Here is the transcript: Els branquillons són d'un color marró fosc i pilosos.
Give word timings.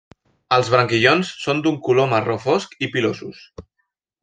Els 0.55 0.71
branquillons 0.75 1.29
són 1.43 1.61
d'un 1.67 1.77
color 1.89 2.09
marró 2.15 2.39
fosc 2.47 2.75
i 2.87 2.91
pilosos. 2.97 3.47